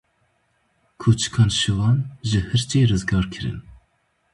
Kûçikan 1.01 1.49
şivan 1.59 1.97
ji 2.29 2.39
hirçê 2.47 2.81
rizgar 2.89 3.25
kirin. 3.33 3.59